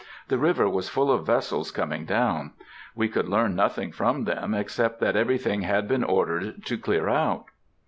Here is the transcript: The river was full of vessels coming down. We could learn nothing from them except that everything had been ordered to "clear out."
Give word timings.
The 0.29 0.39
river 0.39 0.67
was 0.67 0.89
full 0.89 1.11
of 1.11 1.27
vessels 1.27 1.69
coming 1.69 2.05
down. 2.05 2.53
We 2.95 3.07
could 3.07 3.29
learn 3.29 3.53
nothing 3.53 3.91
from 3.91 4.23
them 4.23 4.55
except 4.55 4.99
that 5.01 5.15
everything 5.15 5.61
had 5.61 5.87
been 5.87 6.03
ordered 6.03 6.65
to 6.65 6.77
"clear 6.79 7.07
out." 7.07 7.45